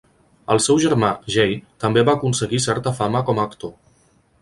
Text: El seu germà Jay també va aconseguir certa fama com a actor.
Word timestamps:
El 0.55 0.61
seu 0.67 0.79
germà 0.83 1.09
Jay 1.35 1.53
també 1.85 2.07
va 2.09 2.17
aconseguir 2.19 2.65
certa 2.69 2.97
fama 3.03 3.25
com 3.29 3.43
a 3.45 3.51
actor. 3.53 3.79